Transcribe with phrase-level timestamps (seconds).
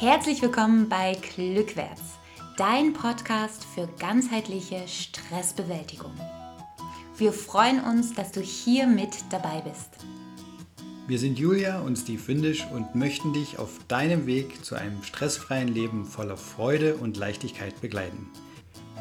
[0.00, 2.02] Herzlich willkommen bei Glückwärts,
[2.56, 6.12] dein Podcast für ganzheitliche Stressbewältigung.
[7.16, 10.06] Wir freuen uns, dass du hier mit dabei bist.
[11.08, 15.66] Wir sind Julia und Steve Windisch und möchten dich auf deinem Weg zu einem stressfreien
[15.66, 18.28] Leben voller Freude und Leichtigkeit begleiten.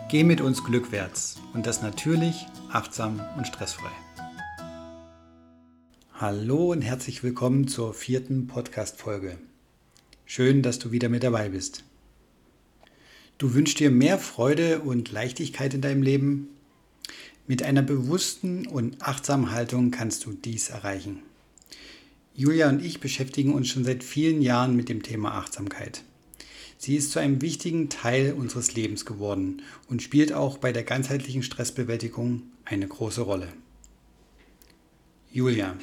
[0.10, 3.92] Geh mit uns glückwärts und das natürlich, achtsam und stressfrei.
[6.16, 9.38] Hallo und herzlich willkommen zur vierten Podcast-Folge.
[10.30, 11.86] Schön, dass du wieder mit dabei bist.
[13.38, 16.50] Du wünschst dir mehr Freude und Leichtigkeit in deinem Leben?
[17.48, 21.20] Mit einer bewussten und achtsamen Haltung kannst du dies erreichen.
[22.36, 26.04] Julia und ich beschäftigen uns schon seit vielen Jahren mit dem Thema Achtsamkeit.
[26.78, 31.42] Sie ist zu einem wichtigen Teil unseres Lebens geworden und spielt auch bei der ganzheitlichen
[31.42, 33.48] Stressbewältigung eine große Rolle.
[35.32, 35.78] Julia,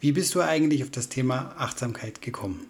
[0.00, 2.66] wie bist du eigentlich auf das Thema Achtsamkeit gekommen?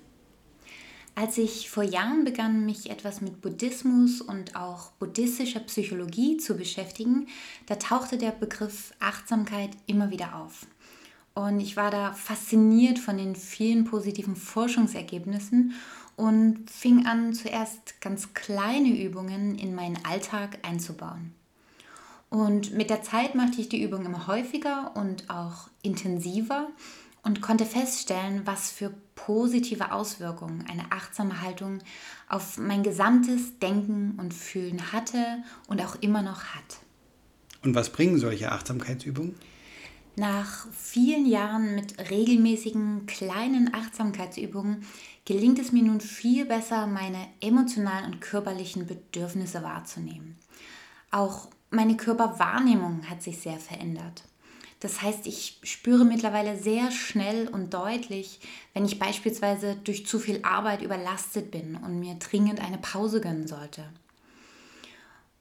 [1.20, 7.26] Als ich vor Jahren begann, mich etwas mit Buddhismus und auch buddhistischer Psychologie zu beschäftigen,
[7.66, 10.66] da tauchte der Begriff Achtsamkeit immer wieder auf.
[11.34, 15.74] Und ich war da fasziniert von den vielen positiven Forschungsergebnissen
[16.16, 21.34] und fing an, zuerst ganz kleine Übungen in meinen Alltag einzubauen.
[22.30, 26.68] Und mit der Zeit machte ich die Übung immer häufiger und auch intensiver
[27.22, 31.78] und konnte feststellen, was für positive Auswirkungen eine achtsame Haltung
[32.28, 36.78] auf mein gesamtes Denken und Fühlen hatte und auch immer noch hat.
[37.62, 39.34] Und was bringen solche Achtsamkeitsübungen?
[40.16, 44.84] Nach vielen Jahren mit regelmäßigen kleinen Achtsamkeitsübungen
[45.24, 50.36] gelingt es mir nun viel besser, meine emotionalen und körperlichen Bedürfnisse wahrzunehmen.
[51.10, 54.24] Auch meine Körperwahrnehmung hat sich sehr verändert.
[54.80, 58.40] Das heißt, ich spüre mittlerweile sehr schnell und deutlich,
[58.72, 63.46] wenn ich beispielsweise durch zu viel Arbeit überlastet bin und mir dringend eine Pause gönnen
[63.46, 63.84] sollte.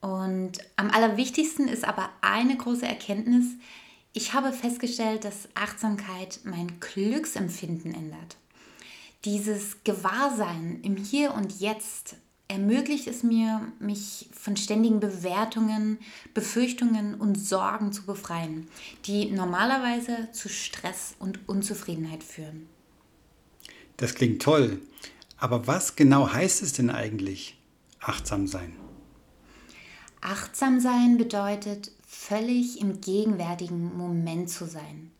[0.01, 3.45] Und am allerwichtigsten ist aber eine große Erkenntnis,
[4.11, 8.37] ich habe festgestellt, dass Achtsamkeit mein Glücksempfinden ändert.
[9.23, 12.15] Dieses Gewahrsein im Hier und Jetzt
[12.49, 15.99] ermöglicht es mir, mich von ständigen Bewertungen,
[16.33, 18.67] Befürchtungen und Sorgen zu befreien,
[19.05, 22.67] die normalerweise zu Stress und Unzufriedenheit führen.
[23.97, 24.81] Das klingt toll,
[25.37, 27.57] aber was genau heißt es denn eigentlich,
[27.99, 28.75] achtsam sein?
[30.21, 35.11] Achtsam sein bedeutet, völlig im gegenwärtigen Moment zu sein.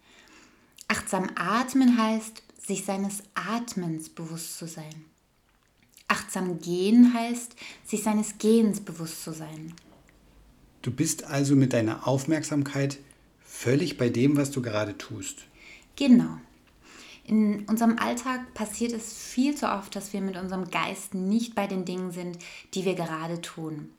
[0.88, 5.06] Achtsam atmen heißt, sich seines Atmens bewusst zu sein.
[6.10, 7.56] Achtsam gehen heißt,
[7.86, 9.74] sich seines Gehens bewusst zu sein.
[10.82, 13.00] Du bist also mit deiner Aufmerksamkeit
[13.44, 15.46] völlig bei dem, was du gerade tust.
[15.96, 16.38] Genau.
[17.26, 21.68] In unserem Alltag passiert es viel zu oft, dass wir mit unserem Geist nicht bei
[21.68, 22.40] den Dingen sind,
[22.74, 23.90] die wir gerade tun.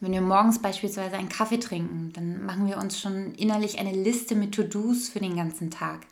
[0.00, 4.34] Wenn wir morgens beispielsweise einen Kaffee trinken, dann machen wir uns schon innerlich eine Liste
[4.34, 6.06] mit To-Dos für den ganzen Tag.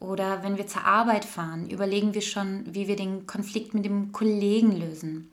[0.00, 4.12] Oder wenn wir zur Arbeit fahren, überlegen wir schon, wie wir den Konflikt mit dem
[4.12, 5.30] Kollegen lösen.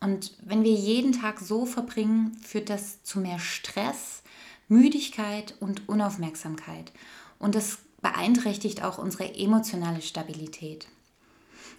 [0.00, 4.22] Und wenn wir jeden Tag so verbringen, führt das zu mehr Stress,
[4.68, 6.92] Müdigkeit und Unaufmerksamkeit.
[7.40, 10.86] Und das beeinträchtigt auch unsere emotionale Stabilität.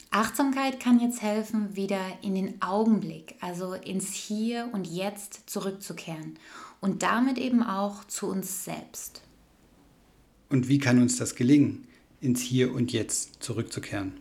[0.09, 6.39] Achtsamkeit kann jetzt helfen, wieder in den Augenblick, also ins Hier und Jetzt zurückzukehren
[6.81, 9.21] und damit eben auch zu uns selbst.
[10.49, 11.86] Und wie kann uns das gelingen?
[12.21, 14.13] Ins Hier und Jetzt zurückzukehren.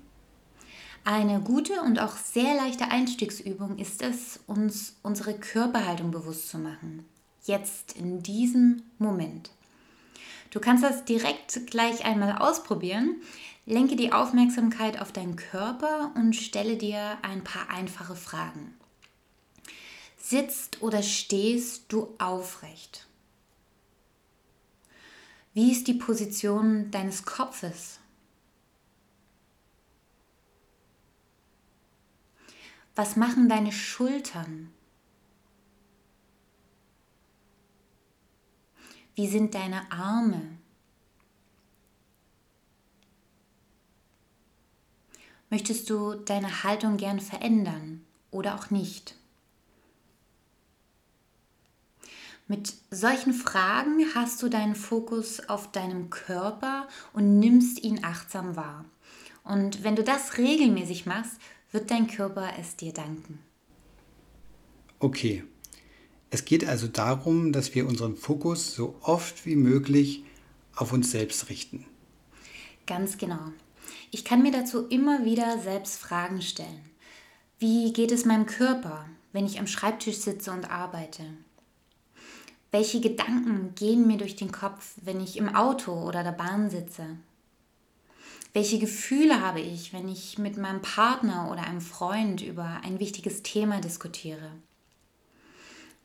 [1.05, 7.05] Eine gute und auch sehr leichte Einstiegsübung ist es, uns unsere Körperhaltung bewusst zu machen.
[7.45, 9.51] Jetzt, in diesem Moment.
[10.51, 13.17] Du kannst das direkt gleich einmal ausprobieren.
[13.67, 18.75] Lenke die Aufmerksamkeit auf deinen Körper und stelle dir ein paar einfache Fragen.
[20.19, 23.06] Sitzt oder stehst du aufrecht?
[25.57, 27.99] Wie ist die Position deines Kopfes?
[32.95, 34.71] Was machen deine Schultern?
[39.15, 40.59] Wie sind deine Arme?
[45.49, 49.15] Möchtest du deine Haltung gern verändern oder auch nicht?
[52.49, 58.85] Mit solchen Fragen hast du deinen Fokus auf deinem Körper und nimmst ihn achtsam wahr.
[59.43, 61.41] Und wenn du das regelmäßig machst,
[61.73, 63.41] wird dein Körper es dir danken.
[65.01, 65.45] Okay.
[66.31, 70.25] Es geht also darum, dass wir unseren Fokus so oft wie möglich
[70.75, 71.85] auf uns selbst richten.
[72.87, 73.53] Ganz genau.
[74.11, 76.91] Ich kann mir dazu immer wieder selbst Fragen stellen.
[77.59, 81.25] Wie geht es meinem Körper, wenn ich am Schreibtisch sitze und arbeite?
[82.77, 87.07] Welche Gedanken gehen mir durch den Kopf, wenn ich im Auto oder der Bahn sitze?
[88.53, 93.43] Welche Gefühle habe ich, wenn ich mit meinem Partner oder einem Freund über ein wichtiges
[93.43, 94.51] Thema diskutiere?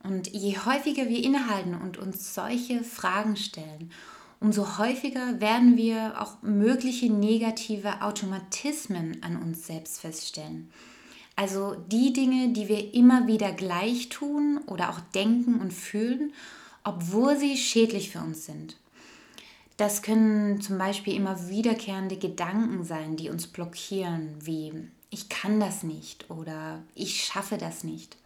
[0.01, 3.91] Und je häufiger wir innehalten und uns solche Fragen stellen,
[4.39, 10.71] umso häufiger werden wir auch mögliche negative Automatismen an uns selbst feststellen.
[11.35, 16.31] Also die Dinge, die wir immer wieder gleich tun oder auch denken und fühlen,
[16.83, 18.77] obwohl sie schädlich für uns sind.
[19.77, 24.73] Das können zum Beispiel immer wiederkehrende Gedanken sein, die uns blockieren, wie
[25.09, 28.17] ich kann das nicht oder ich schaffe das nicht.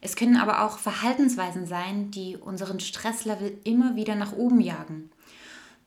[0.00, 5.10] Es können aber auch Verhaltensweisen sein, die unseren Stresslevel immer wieder nach oben jagen.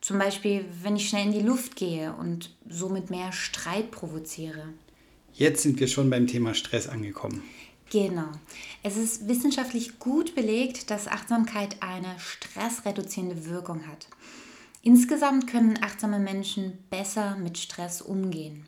[0.00, 4.64] Zum Beispiel, wenn ich schnell in die Luft gehe und somit mehr Streit provoziere.
[5.32, 7.42] Jetzt sind wir schon beim Thema Stress angekommen.
[7.90, 8.28] Genau.
[8.84, 14.06] Es ist wissenschaftlich gut belegt, dass Achtsamkeit eine stressreduzierende Wirkung hat.
[14.82, 18.66] Insgesamt können achtsame Menschen besser mit Stress umgehen.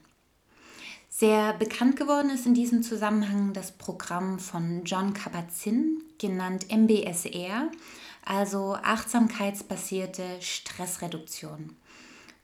[1.08, 7.70] Sehr bekannt geworden ist in diesem Zusammenhang das Programm von John Kabat-Zinn, genannt MBSR,
[8.24, 11.76] also achtsamkeitsbasierte Stressreduktion.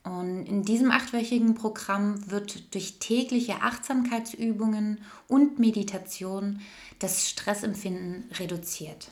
[0.03, 6.61] Und in diesem achtwöchigen Programm wird durch tägliche Achtsamkeitsübungen und Meditation
[6.99, 9.11] das Stressempfinden reduziert.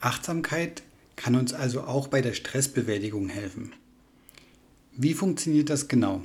[0.00, 0.82] Achtsamkeit
[1.16, 3.72] kann uns also auch bei der Stressbewältigung helfen.
[4.92, 6.22] Wie funktioniert das genau?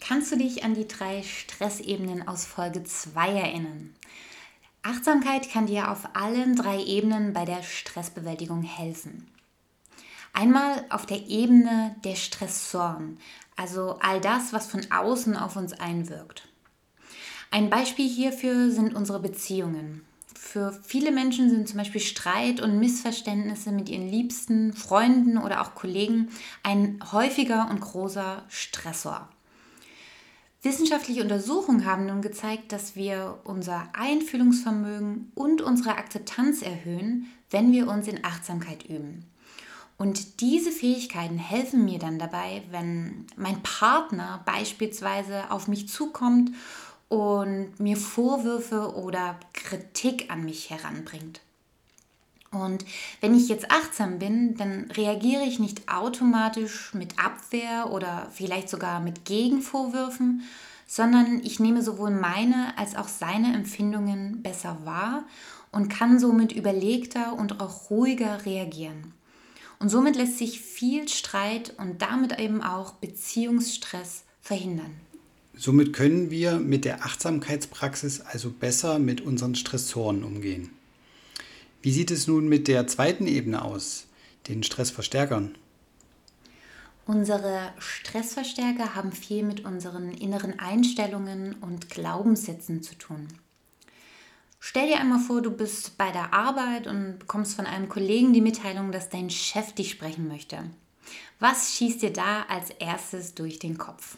[0.00, 3.94] Kannst du dich an die drei Stressebenen aus Folge 2 erinnern?
[4.82, 9.26] Achtsamkeit kann dir auf allen drei Ebenen bei der Stressbewältigung helfen.
[10.34, 13.18] Einmal auf der Ebene der Stressoren,
[13.56, 16.48] also all das, was von außen auf uns einwirkt.
[17.52, 20.04] Ein Beispiel hierfür sind unsere Beziehungen.
[20.34, 25.76] Für viele Menschen sind zum Beispiel Streit und Missverständnisse mit ihren Liebsten, Freunden oder auch
[25.76, 26.28] Kollegen
[26.64, 29.28] ein häufiger und großer Stressor.
[30.62, 37.86] Wissenschaftliche Untersuchungen haben nun gezeigt, dass wir unser Einfühlungsvermögen und unsere Akzeptanz erhöhen, wenn wir
[37.86, 39.26] uns in Achtsamkeit üben.
[39.96, 46.50] Und diese Fähigkeiten helfen mir dann dabei, wenn mein Partner beispielsweise auf mich zukommt
[47.08, 51.40] und mir Vorwürfe oder Kritik an mich heranbringt.
[52.50, 52.84] Und
[53.20, 59.00] wenn ich jetzt achtsam bin, dann reagiere ich nicht automatisch mit Abwehr oder vielleicht sogar
[59.00, 60.42] mit Gegenvorwürfen,
[60.86, 65.24] sondern ich nehme sowohl meine als auch seine Empfindungen besser wahr
[65.72, 69.12] und kann somit überlegter und auch ruhiger reagieren.
[69.78, 74.94] Und somit lässt sich viel Streit und damit eben auch Beziehungsstress verhindern.
[75.56, 80.70] Somit können wir mit der Achtsamkeitspraxis also besser mit unseren Stressoren umgehen.
[81.80, 84.06] Wie sieht es nun mit der zweiten Ebene aus,
[84.48, 85.54] den Stressverstärkern?
[87.06, 93.28] Unsere Stressverstärker haben viel mit unseren inneren Einstellungen und Glaubenssätzen zu tun.
[94.66, 98.40] Stell dir einmal vor, du bist bei der Arbeit und bekommst von einem Kollegen die
[98.40, 100.58] Mitteilung, dass dein Chef dich sprechen möchte.
[101.38, 104.16] Was schießt dir da als erstes durch den Kopf?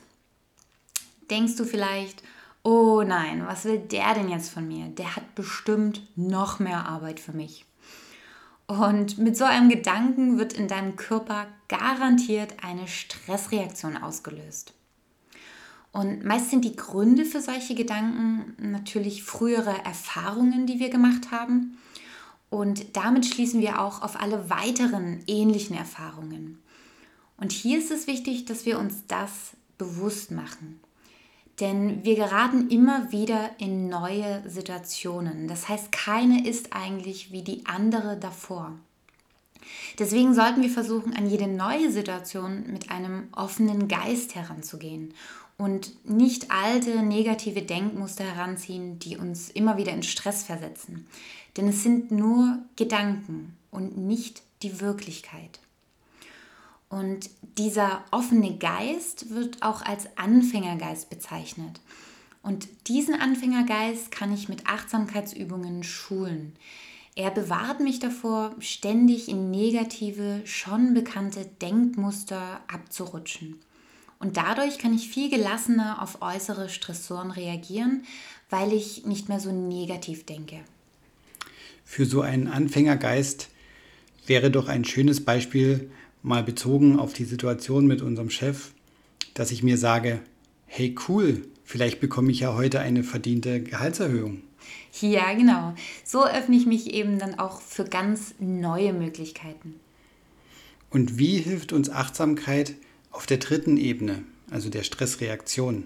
[1.31, 2.22] Denkst du vielleicht,
[2.62, 4.87] oh nein, was will der denn jetzt von mir?
[4.87, 7.65] Der hat bestimmt noch mehr Arbeit für mich.
[8.69, 14.76] Und mit so einem Gedanken wird in deinem Körper garantiert eine Stressreaktion ausgelöst.
[15.96, 21.79] Und meist sind die Gründe für solche Gedanken natürlich frühere Erfahrungen, die wir gemacht haben.
[22.50, 26.58] Und damit schließen wir auch auf alle weiteren ähnlichen Erfahrungen.
[27.38, 30.81] Und hier ist es wichtig, dass wir uns das bewusst machen.
[31.60, 35.48] Denn wir geraten immer wieder in neue Situationen.
[35.48, 38.74] Das heißt, keine ist eigentlich wie die andere davor.
[39.98, 45.15] Deswegen sollten wir versuchen, an jede neue Situation mit einem offenen Geist heranzugehen
[45.58, 51.06] und nicht alte negative Denkmuster heranziehen, die uns immer wieder in Stress versetzen.
[51.56, 55.60] Denn es sind nur Gedanken und nicht die Wirklichkeit.
[56.89, 61.81] Und dieser offene Geist wird auch als Anfängergeist bezeichnet.
[62.43, 66.55] Und diesen Anfängergeist kann ich mit Achtsamkeitsübungen schulen.
[67.17, 73.58] Er bewahrt mich davor, ständig in negative, schon bekannte Denkmuster abzurutschen.
[74.19, 78.05] Und dadurch kann ich viel gelassener auf äußere Stressoren reagieren,
[78.51, 80.61] weil ich nicht mehr so negativ denke.
[81.85, 83.49] Für so einen Anfängergeist
[84.27, 85.91] wäre doch ein schönes Beispiel,
[86.23, 88.73] mal bezogen auf die Situation mit unserem Chef,
[89.35, 90.20] dass ich mir sage,
[90.67, 94.41] hey cool, Vielleicht bekomme ich ja heute eine verdiente Gehaltserhöhung.
[95.01, 95.75] Ja, genau.
[96.05, 99.75] So öffne ich mich eben dann auch für ganz neue Möglichkeiten.
[100.91, 102.75] Und wie hilft uns Achtsamkeit
[103.10, 105.84] auf der dritten Ebene, also der Stressreaktion?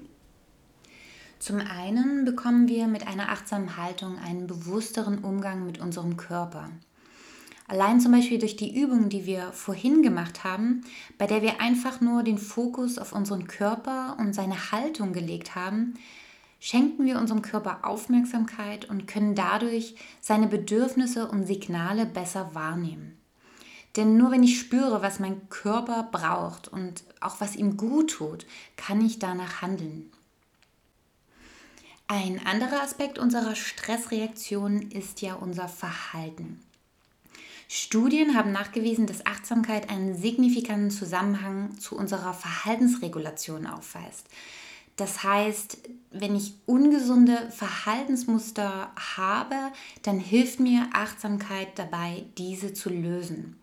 [1.39, 6.71] Zum einen bekommen wir mit einer achtsamen Haltung einen bewussteren Umgang mit unserem Körper.
[7.67, 10.83] Allein zum Beispiel durch die Übung, die wir vorhin gemacht haben,
[11.19, 15.95] bei der wir einfach nur den Fokus auf unseren Körper und seine Haltung gelegt haben,
[16.59, 23.20] schenken wir unserem Körper Aufmerksamkeit und können dadurch seine Bedürfnisse und Signale besser wahrnehmen.
[23.97, 28.47] Denn nur wenn ich spüre, was mein Körper braucht und auch was ihm gut tut,
[28.77, 30.13] kann ich danach handeln.
[32.07, 36.61] Ein anderer Aspekt unserer Stressreaktion ist ja unser Verhalten.
[37.69, 44.27] Studien haben nachgewiesen, dass Achtsamkeit einen signifikanten Zusammenhang zu unserer Verhaltensregulation aufweist.
[45.01, 45.79] Das heißt,
[46.11, 49.57] wenn ich ungesunde Verhaltensmuster habe,
[50.03, 53.59] dann hilft mir Achtsamkeit dabei, diese zu lösen.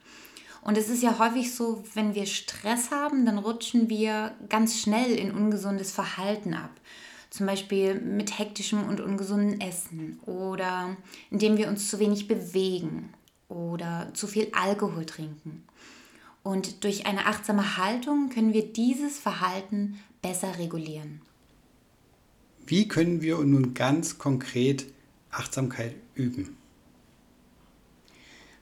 [0.63, 5.11] Und es ist ja häufig so, wenn wir Stress haben, dann rutschen wir ganz schnell
[5.11, 6.71] in ungesundes Verhalten ab.
[7.29, 10.97] Zum Beispiel mit hektischem und ungesunden Essen oder
[11.29, 13.13] indem wir uns zu wenig bewegen
[13.47, 15.63] oder zu viel Alkohol trinken.
[16.41, 21.21] Und durch eine achtsame Haltung können wir dieses Verhalten besser regulieren.
[22.69, 24.87] Wie können wir nun ganz konkret
[25.31, 26.57] Achtsamkeit üben?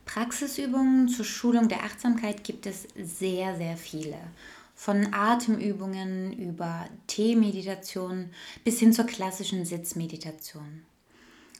[0.05, 4.19] Praxisübungen zur Schulung der Achtsamkeit gibt es sehr, sehr viele.
[4.75, 8.29] Von Atemübungen über Teemeditation
[8.63, 10.83] bis hin zur klassischen Sitzmeditation.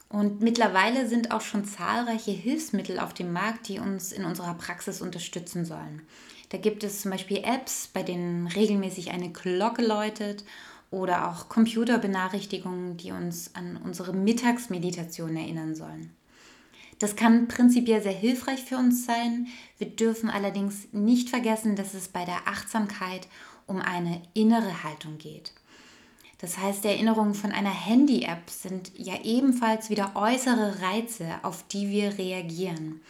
[0.08, 5.02] Und mittlerweile sind auch schon zahlreiche Hilfsmittel auf dem Markt, die uns in unserer Praxis
[5.02, 6.02] unterstützen sollen.
[6.50, 10.44] Da gibt es zum Beispiel Apps, bei denen regelmäßig eine Glocke läutet
[10.90, 16.10] oder auch Computerbenachrichtigungen, die uns an unsere Mittagsmeditation erinnern sollen.
[16.98, 19.48] Das kann prinzipiell sehr hilfreich für uns sein.
[19.78, 23.28] Wir dürfen allerdings nicht vergessen, dass es bei der Achtsamkeit
[23.66, 25.52] um eine innere Haltung geht.
[26.38, 32.18] Das heißt, Erinnerungen von einer Handy-App sind ja ebenfalls wieder äußere Reize, auf die wir
[32.18, 33.00] reagieren.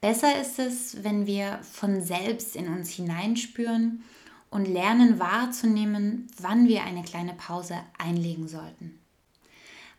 [0.00, 4.04] Besser ist es, wenn wir von selbst in uns hineinspüren
[4.50, 8.98] und lernen wahrzunehmen, wann wir eine kleine Pause einlegen sollten.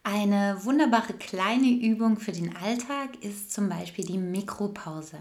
[0.04, 5.18] Eine wunderbare kleine Übung für den Alltag ist zum Beispiel die Mikropause.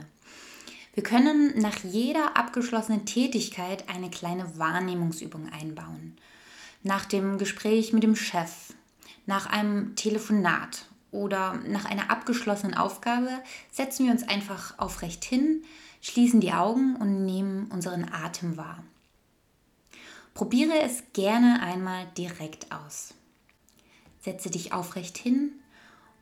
[0.95, 6.17] Wir können nach jeder abgeschlossenen Tätigkeit eine kleine Wahrnehmungsübung einbauen
[6.87, 8.73] nach dem Gespräch mit dem Chef,
[9.27, 13.29] nach einem Telefonat oder nach einer abgeschlossenen Aufgabe
[13.73, 15.65] setzen wir uns einfach aufrecht hin,
[16.01, 18.85] schließen die Augen und nehmen unseren Atem wahr.
[20.37, 23.15] Probiere es gerne einmal direkt aus.
[24.21, 25.53] Setze dich aufrecht hin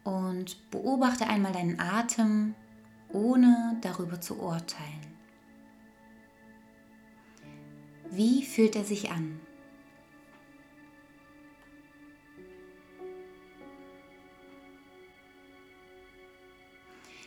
[0.05, 2.55] und beobachte einmal deinen Atem,
[3.09, 5.01] ohne darüber zu urteilen.
[8.09, 9.41] Wie fühlt er sich an?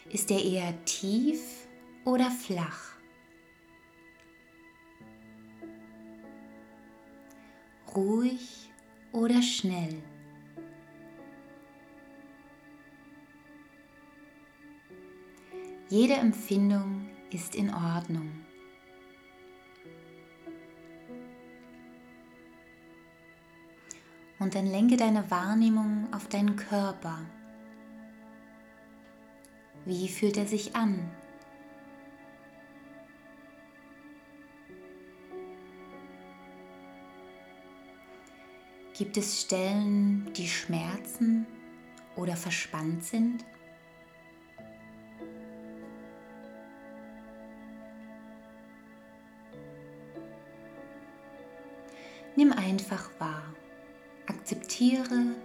[0.09, 1.67] Ist er eher tief
[2.05, 2.96] oder flach?
[7.97, 8.69] Ruhig
[9.11, 10.03] oder schnell?
[15.89, 18.45] Jede Empfindung ist in Ordnung.
[24.37, 27.17] Und dann lenke deine Wahrnehmung auf deinen Körper.
[29.85, 31.09] Wie fühlt er sich an?
[38.97, 41.45] Gibt es Stellen, die schmerzen
[42.15, 43.45] oder verspannt sind?
[52.35, 53.53] Nimm einfach wahr,
[54.25, 55.35] akzeptiere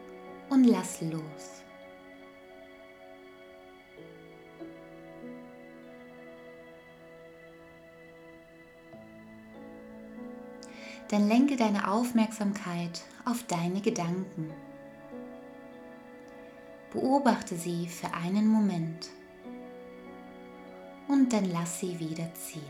[0.49, 1.62] und lass los.
[11.13, 14.51] Dann lenke deine Aufmerksamkeit auf deine Gedanken.
[16.91, 19.11] Beobachte sie für einen Moment
[21.09, 22.63] und dann lass sie wieder ziehen.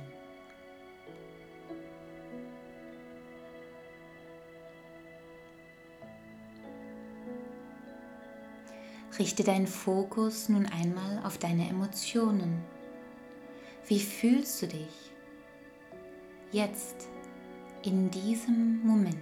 [9.21, 12.65] Richte deinen Fokus nun einmal auf deine Emotionen.
[13.87, 15.13] Wie fühlst du dich
[16.51, 17.12] jetzt?
[17.85, 19.17] in diesem Moment.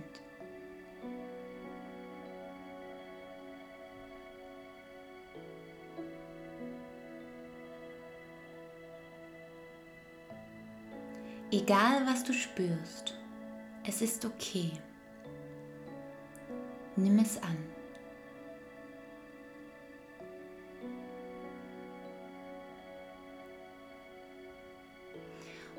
[11.53, 13.19] Egal was du spürst,
[13.85, 14.71] es ist okay.
[16.97, 17.57] Nimm es an.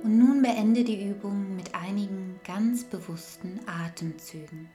[0.04, 1.51] Und nun beende die Übung
[2.62, 4.70] ganz bewussten Atemzügen.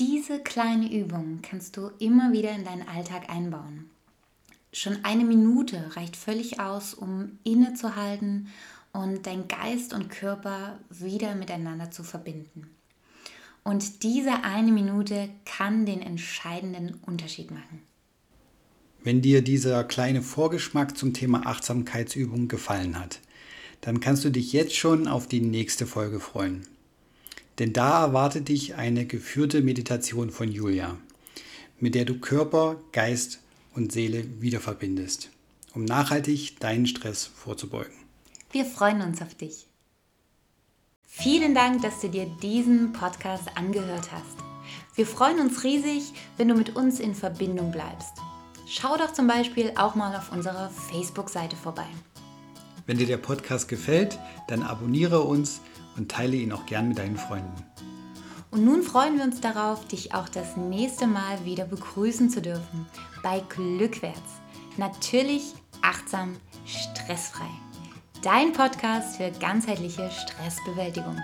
[0.00, 3.88] Diese kleine Übung kannst du immer wieder in deinen Alltag einbauen.
[4.72, 8.48] Schon eine Minute reicht völlig aus, um innezuhalten
[8.92, 12.68] und dein Geist und Körper wieder miteinander zu verbinden.
[13.62, 17.89] Und diese eine Minute kann den entscheidenden Unterschied machen.
[19.02, 23.20] Wenn dir dieser kleine Vorgeschmack zum Thema Achtsamkeitsübung gefallen hat,
[23.80, 26.66] dann kannst du dich jetzt schon auf die nächste Folge freuen.
[27.58, 30.98] Denn da erwartet dich eine geführte Meditation von Julia,
[31.78, 33.40] mit der du Körper, Geist
[33.74, 35.30] und Seele wieder verbindest,
[35.74, 37.94] um nachhaltig deinen Stress vorzubeugen.
[38.52, 39.66] Wir freuen uns auf dich.
[41.06, 44.36] Vielen Dank, dass du dir diesen Podcast angehört hast.
[44.94, 48.12] Wir freuen uns riesig, wenn du mit uns in Verbindung bleibst.
[48.72, 51.88] Schau doch zum Beispiel auch mal auf unserer Facebook-Seite vorbei.
[52.86, 55.60] Wenn dir der Podcast gefällt, dann abonniere uns
[55.96, 57.64] und teile ihn auch gern mit deinen Freunden.
[58.52, 62.86] Und nun freuen wir uns darauf, dich auch das nächste Mal wieder begrüßen zu dürfen
[63.24, 64.40] bei Glückwärts.
[64.76, 67.50] Natürlich achtsam, stressfrei.
[68.22, 71.18] Dein Podcast für ganzheitliche Stressbewältigung.